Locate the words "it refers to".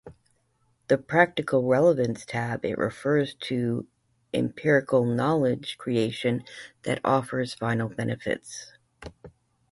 2.65-3.85